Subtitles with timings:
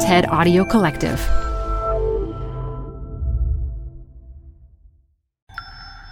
[0.00, 1.18] TED Audio Collective.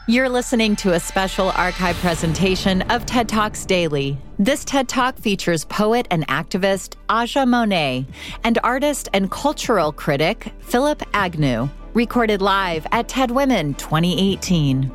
[0.09, 4.19] You're listening to a special archive presentation of TED Talks Daily.
[4.41, 8.07] This TED Talk features poet and activist Aja Monet
[8.43, 14.91] and artist and cultural critic Phillip Agnew, recorded live at TED Women 2018.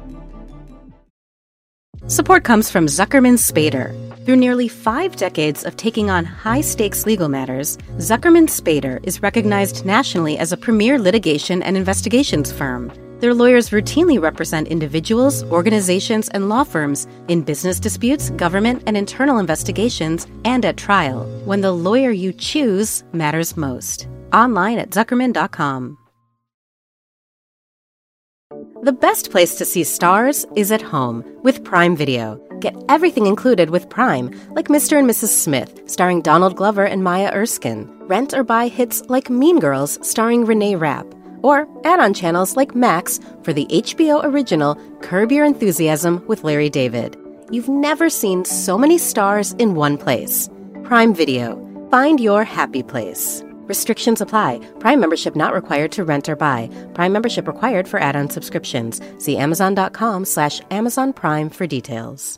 [2.08, 3.96] Support comes from Zuckerman Spader.
[4.26, 9.84] Through nearly five decades of taking on high stakes legal matters, Zuckerman Spader is recognized
[9.84, 12.94] nationally as a premier litigation and investigations firm.
[13.20, 19.40] Their lawyers routinely represent individuals, organizations, and law firms in business disputes, government and internal
[19.40, 24.08] investigations, and at trial, when the lawyer you choose matters most.
[24.34, 25.98] Online at Zuckerman.com.
[28.84, 32.40] The best place to see stars is at home with Prime Video.
[32.62, 34.98] Get everything included with Prime, like Mr.
[34.98, 35.30] and Mrs.
[35.30, 37.90] Smith, starring Donald Glover and Maya Erskine.
[38.08, 41.06] Rent or buy hits like Mean Girls, starring Renee Rapp
[41.44, 46.70] or add on channels like Max for the HBO original Curb Your Enthusiasm with Larry
[46.70, 47.18] David.
[47.52, 50.50] You've never seen so many stars in one place.
[50.84, 51.58] Prime Video.
[51.90, 53.44] Find your happy place.
[53.66, 54.60] Restrictions apply.
[54.80, 56.70] Prime membership not required to rent or buy.
[56.94, 59.02] Prime membership required for add-on subscriptions.
[59.18, 62.38] See Amazon.com slash Amazon Prime for details.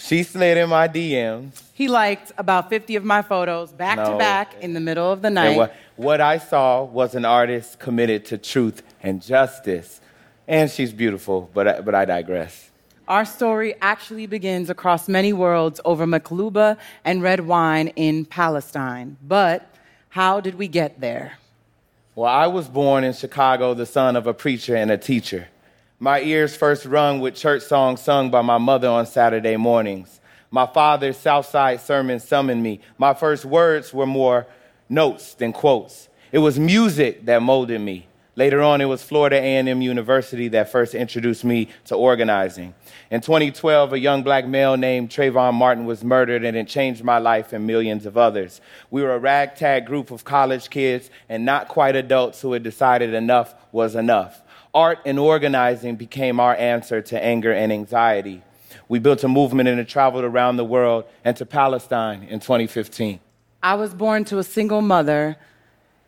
[0.00, 1.62] She slid in my DMs.
[1.74, 5.28] He liked about 50 of my photos back to back in the middle of the
[5.28, 5.56] night.
[5.56, 10.00] what, what I saw was an artist committed to truth and justice.
[10.48, 12.70] And she's beautiful, but I, but I digress.
[13.08, 19.18] Our story actually begins across many worlds over Makluba and red wine in Palestine.
[19.22, 19.68] But
[20.08, 21.34] how did we get there?
[22.14, 25.48] Well, I was born in Chicago, the son of a preacher and a teacher.
[26.02, 30.18] My ears first rung with church songs sung by my mother on Saturday mornings.
[30.50, 32.80] My father's Southside sermon summoned me.
[32.96, 34.46] My first words were more
[34.88, 36.08] notes than quotes.
[36.32, 38.06] It was music that molded me.
[38.34, 42.72] Later on, it was Florida A&M University that first introduced me to organizing.
[43.10, 47.18] In 2012, a young black male named Trayvon Martin was murdered, and it changed my
[47.18, 48.62] life and millions of others.
[48.90, 53.12] We were a ragtag group of college kids and not quite adults who had decided
[53.12, 54.40] enough was enough.
[54.74, 58.42] Art and organizing became our answer to anger and anxiety.
[58.88, 63.18] We built a movement and it traveled around the world and to Palestine in 2015.
[63.62, 65.36] I was born to a single mother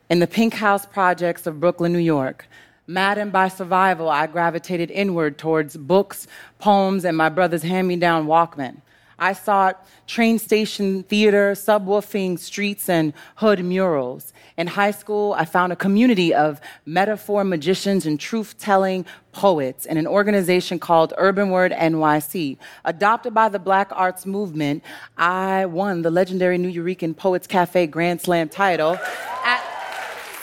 [0.09, 2.47] in the Pink House projects of Brooklyn, New York.
[2.87, 6.27] Maddened by survival, I gravitated inward towards books,
[6.59, 8.81] poems, and my brother's hand me down Walkman.
[9.23, 14.33] I sought train station theater, subwoofing streets, and hood murals.
[14.57, 19.97] In high school, I found a community of metaphor magicians and truth telling poets in
[19.97, 22.59] an organization called Urban Word NYC.
[22.85, 24.83] Adopted by the Black Arts Movement,
[25.17, 28.99] I won the legendary Nuyorican Poets Cafe Grand Slam title.
[29.45, 29.63] At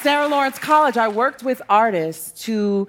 [0.02, 2.88] Sarah Lawrence College, I worked with artists to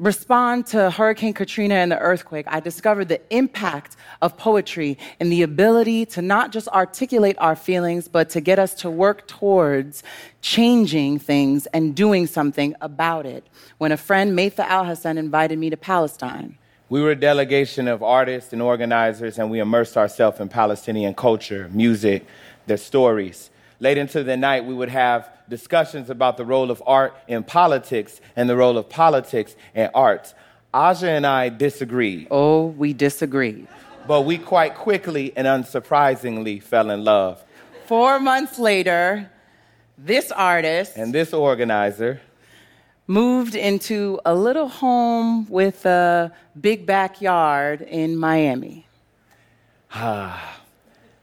[0.00, 2.46] respond to Hurricane Katrina and the earthquake.
[2.48, 8.08] I discovered the impact of poetry and the ability to not just articulate our feelings,
[8.08, 10.02] but to get us to work towards
[10.40, 13.46] changing things and doing something about it.
[13.76, 16.56] When a friend, Maytha Alhassen, invited me to Palestine.
[16.88, 21.68] We were a delegation of artists and organizers, and we immersed ourselves in Palestinian culture,
[21.72, 22.26] music,
[22.66, 23.50] their stories.
[23.80, 28.20] Late into the night, we would have discussions about the role of art in politics
[28.36, 30.34] and the role of politics in arts.
[30.72, 33.66] Aja and I disagreed, Oh, we disagreed.
[34.06, 37.42] but we quite quickly and unsurprisingly fell in love.
[37.86, 39.30] Four months later,
[39.98, 42.20] this artist And this organizer,
[43.06, 48.86] moved into a little home with a big backyard in Miami.
[49.92, 50.60] Ah,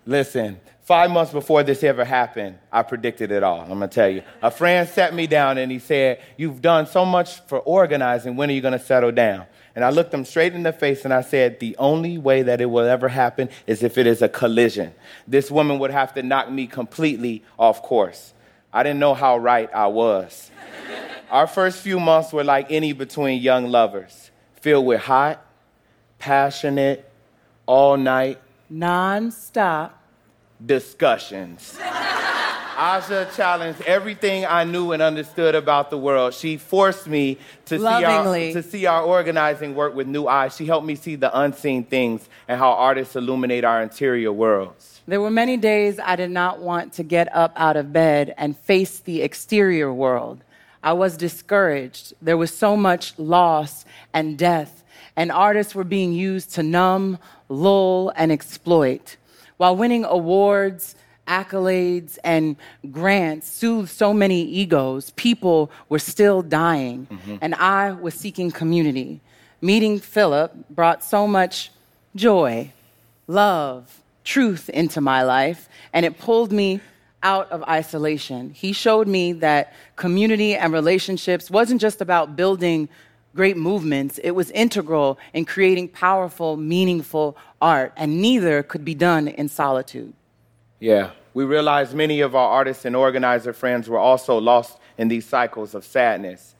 [0.06, 3.60] listen, five months before this ever happened, I predicted it all.
[3.60, 4.24] I'm gonna tell you.
[4.42, 8.50] A friend sat me down and he said, You've done so much for organizing, when
[8.50, 9.48] are you gonna settle down?
[9.76, 12.62] And I looked him straight in the face and I said, The only way that
[12.62, 14.94] it will ever happen is if it is a collision.
[15.28, 18.34] This woman would have to knock me completely off course.
[18.72, 20.50] I didn't know how right I was.
[21.30, 24.32] Our first few months were like any between young lovers,
[24.62, 25.46] filled with hot,
[26.18, 27.12] passionate,
[27.66, 30.02] all night Non stop.
[30.64, 31.78] Discussions.
[32.78, 36.36] Aja challenged everything I knew and understood about the world.
[36.36, 40.56] She forced me to see, our, to see our organizing work with new eyes.
[40.56, 45.02] She helped me see the unseen things and how artists illuminate our interior worlds.
[45.08, 48.56] There were many days I did not want to get up out of bed and
[48.56, 50.44] face the exterior world.
[50.84, 52.14] I was discouraged.
[52.22, 54.84] There was so much loss and death,
[55.16, 57.18] and artists were being used to numb,
[57.50, 59.18] lull, and exploit.
[59.58, 60.96] While winning awards,
[61.28, 62.56] accolades and
[62.92, 67.36] grants soothed so many egos, people were still dying, mm-hmm.
[67.42, 69.20] and I was seeking community.
[69.62, 71.72] Meeting Phillip brought so much
[72.16, 72.72] joy,
[73.28, 76.80] love, truth into my life, and it pulled me
[77.24, 78.52] out of isolation.
[78.52, 82.90] He showed me that community and relationships wasn't just about building
[83.38, 89.28] great movements, it was integral in creating powerful, meaningful art, and neither could be done
[89.28, 90.12] in solitude.
[90.80, 95.26] Yeah, we realized many of our artists and organizer friends were also lost in these
[95.26, 96.56] cycles of sadness.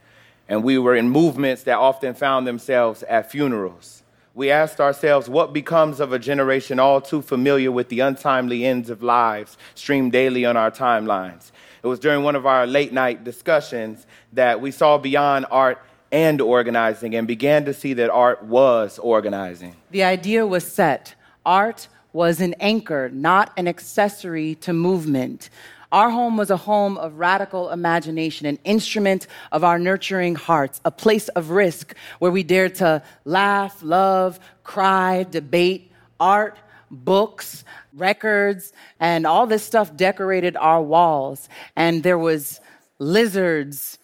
[0.48, 4.04] And we were in movements that often found themselves at funerals.
[4.34, 8.88] We asked ourselves what becomes of a generation all too familiar with the untimely ends
[8.88, 11.50] of lives streamed daily on our timelines.
[11.82, 16.40] It was during one of our late night discussions that we saw beyond art and
[16.40, 19.76] organizing and began to see that art was organizing.
[19.90, 21.14] The idea was set
[21.44, 25.50] art was an anchor, not an accessory to movement.
[25.90, 30.90] Our home was a home of radical imagination, an instrument of our nurturing hearts, a
[30.90, 35.90] place of risk where we dared to laugh, love, cry, debate,
[36.20, 36.58] art,
[36.90, 37.64] books,
[37.94, 41.48] records, and all this stuff decorated our walls.
[41.76, 42.60] And there was
[42.98, 43.97] lizards,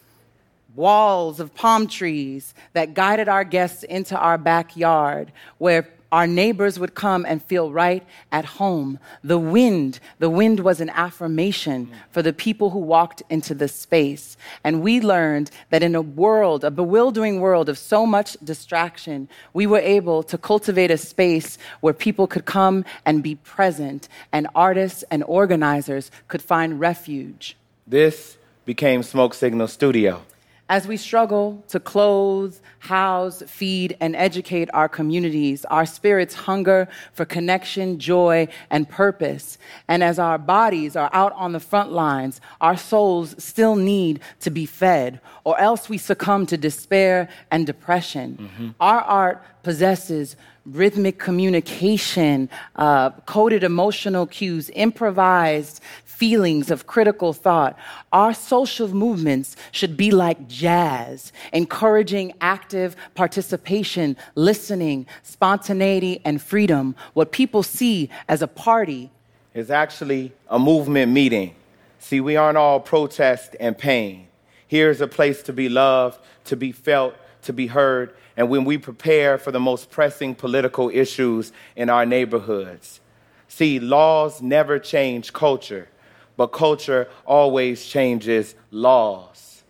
[0.74, 6.94] walls of palm trees that guided our guests into our backyard where our neighbors would
[6.94, 9.00] come and feel right at home.
[9.24, 14.36] The wind, the wind was an affirmation for the people who walked into the space.
[14.62, 19.66] And we learned that in a world, a bewildering world of so much distraction, we
[19.66, 25.02] were able to cultivate a space where people could come and be present, and artists
[25.10, 27.56] and organizers could find refuge.
[27.88, 30.22] This became Smoke Signals Studio.
[30.68, 37.26] As we struggle to clothe, house, feed, and educate our communities, our spirits hunger for
[37.26, 39.58] connection, joy, and purpose.
[39.88, 44.50] And as our bodies are out on the front lines, our souls still need to
[44.50, 48.38] be fed, or else we succumb to despair and depression.
[48.40, 48.68] Mm-hmm.
[48.80, 50.34] Our art possesses
[50.66, 57.76] rhythmic communication, uh, coded emotional cues, improvised feelings of critical thought.
[58.12, 66.94] Our social movements should be like jazz, encouraging active participation, listening, spontaneity, and freedom.
[67.14, 69.10] What people see as a party
[69.54, 71.54] is actually a movement meeting.
[71.98, 74.28] See, we aren't all protest and pain.
[74.66, 78.78] Here's a place to be loved, to be felt, to be heard, and when we
[78.78, 83.00] prepare for the most pressing political issues in our neighborhoods.
[83.48, 85.88] See, laws never change culture
[86.36, 89.62] but culture always changes laws.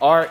[0.00, 0.30] Art,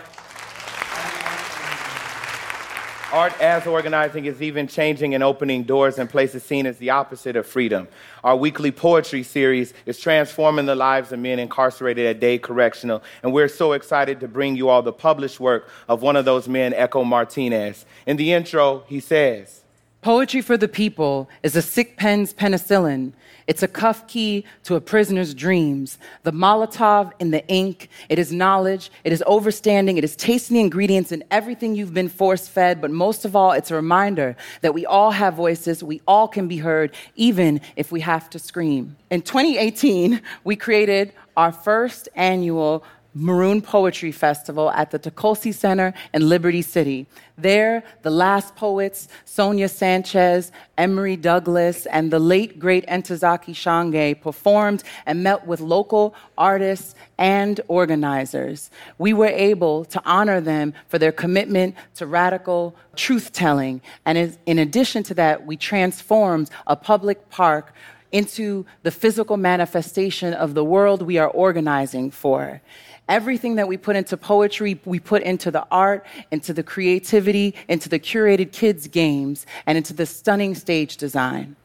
[3.11, 7.35] art as organizing is even changing and opening doors in places seen as the opposite
[7.35, 7.87] of freedom.
[8.23, 13.31] Our weekly poetry series is transforming the lives of men incarcerated at Dade Correctional, and
[13.31, 16.73] we're so excited to bring you all the published work of one of those men,
[16.73, 17.85] Echo Martinez.
[18.05, 19.63] In the intro, he says,
[20.07, 23.11] Poetry for the people is a sick pen's penicillin.
[23.45, 25.97] It's a cuff key to a prisoner's dreams.
[26.23, 27.89] The Molotov in the ink.
[28.07, 28.89] It is knowledge.
[29.03, 29.97] It is overstanding.
[29.97, 32.79] It is tasting the ingredients in everything you've been force fed.
[32.79, 35.83] But most of all, it's a reminder that we all have voices.
[35.83, 38.95] We all can be heard, even if we have to scream.
[39.09, 42.85] In 2018, we created our first annual
[43.19, 47.07] Maroon Poetry Festival at the Tacolcy Center in Liberty City.
[47.35, 54.83] There, the last poets, Sonia Sanchez, Emory Douglas, and the late great Ntozake Shange performed
[55.07, 58.69] and met with local artists and organizers.
[58.99, 63.81] We were able to honor them for their commitment to radical truth telling.
[64.05, 67.73] And in addition to that, we transformed a public park
[68.11, 72.61] into the physical manifestation of the world we are organizing for.
[73.09, 77.87] Everything that we put into poetry, we put into the art, into the creativity, into
[77.87, 81.55] the curated kids' games, and into the stunning stage design.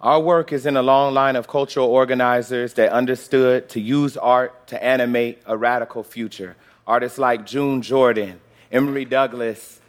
[0.00, 4.66] Our work is in a long line of cultural organizers that understood to use art
[4.68, 6.56] to animate a radical future.
[6.86, 8.40] Artists like June Jordan,
[8.72, 9.80] Emory Douglas,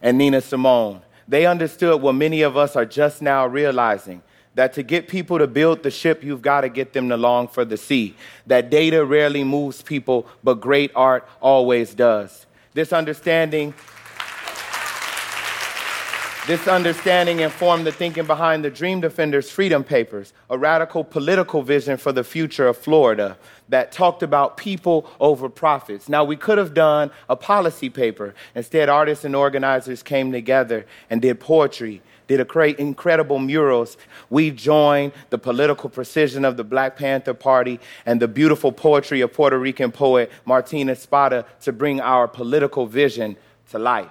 [0.00, 1.02] and Nina Simone.
[1.26, 4.22] They understood what many of us are just now realizing
[4.56, 7.46] that to get people to build the ship, you've got to get them to long
[7.46, 8.16] for the sea.
[8.46, 12.46] That data rarely moves people, but great art always does.
[12.74, 13.74] This understanding
[16.46, 21.96] this understanding informed the thinking behind the Dream Defenders Freedom Papers, a radical political vision
[21.96, 23.36] for the future of Florida
[23.68, 26.08] that talked about people over profits.
[26.08, 28.32] Now, we could have done a policy paper.
[28.54, 33.96] Instead, artists and organizers came together and did poetry, did a incredible murals.
[34.30, 39.32] We joined the political precision of the Black Panther Party and the beautiful poetry of
[39.32, 43.36] Puerto Rican poet Martín Espada to bring our political vision
[43.70, 44.08] to life.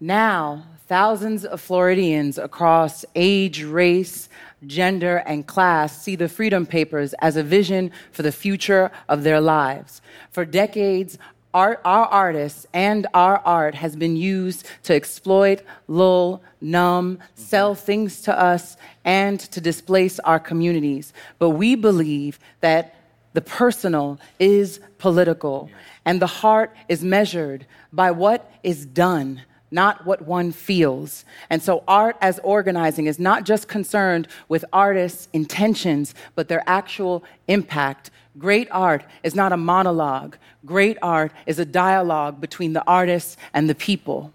[0.00, 4.28] Now, thousands of Floridians across age, race,
[4.66, 9.40] gender, and class see the Freedom Papers as a vision for the future of their
[9.40, 10.02] lives.
[10.30, 11.18] For decades,
[11.54, 18.22] art, our artists and our art has been used to exploit, lull, numb, sell things
[18.22, 21.12] to us, and to displace our communities.
[21.38, 22.94] But we believe that
[23.34, 25.70] the personal is political,
[26.04, 29.42] and the heart is measured by what is done
[29.72, 31.24] not what one feels.
[31.50, 37.24] And so, art as organizing is not just concerned with artists' intentions, but their actual
[37.48, 38.10] impact.
[38.38, 43.68] Great art is not a monologue, great art is a dialogue between the artists and
[43.68, 44.32] the people.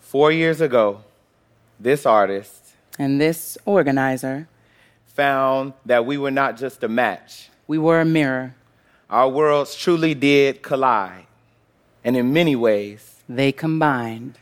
[0.00, 1.02] Four years ago,
[1.80, 4.46] this artist and this organizer
[5.06, 8.54] found that we were not just a match, we were a mirror.
[9.10, 11.26] Our worlds truly did collide.
[12.04, 14.38] And in many ways, they combined.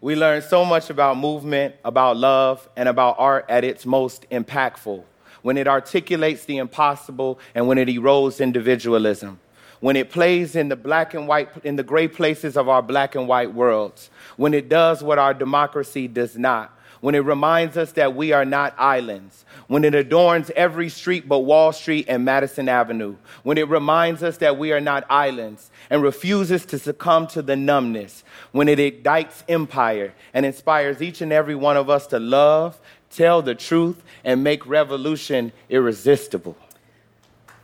[0.00, 5.04] We learned so much about movement, about love, and about art at its most impactful
[5.46, 9.38] when it articulates the impossible and when it erodes individualism.
[9.78, 13.14] When it plays in the black and white, in the gray places of our black
[13.14, 14.10] and white worlds.
[14.36, 18.44] When it does what our democracy does not when it reminds us that we are
[18.44, 23.68] not islands, when it adorns every street but Wall Street and Madison Avenue, when it
[23.68, 28.68] reminds us that we are not islands and refuses to succumb to the numbness, when
[28.68, 33.54] it ignites empire and inspires each and every one of us to love, tell the
[33.54, 36.56] truth, and make revolution irresistible.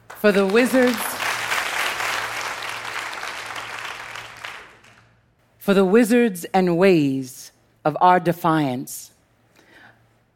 [0.09, 0.97] For the wizards,
[5.59, 7.53] for the wizards and ways
[7.85, 9.11] of our defiance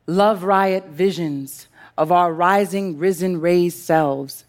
[0.06, 4.44] love riot visions of our rising, risen, raised selves,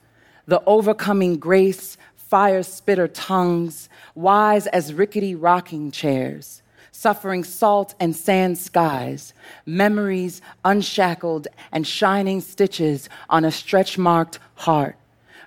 [0.48, 8.58] the overcoming grace, fire spitter tongues, wise as rickety rocking chairs, suffering salt and sand
[8.58, 9.34] skies,
[9.66, 14.98] memories unshackled and shining stitches on a stretch marked heart,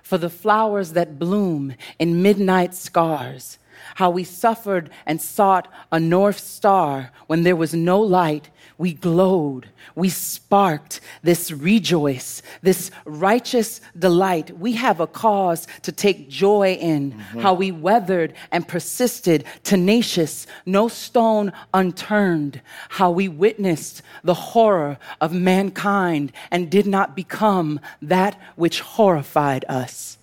[0.03, 3.57] for the flowers that bloom in midnight scars,
[3.95, 8.49] how we suffered and sought a north star when there was no light
[8.81, 14.57] we glowed, we sparked this rejoice, this righteous delight.
[14.57, 17.41] We have a cause to take joy in mm-hmm.
[17.41, 22.59] how we weathered and persisted, tenacious, no stone unturned,
[22.89, 30.17] how we witnessed the horror of mankind and did not become that which horrified us.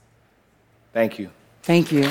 [0.92, 1.30] Thank you.
[1.62, 2.10] Thank you.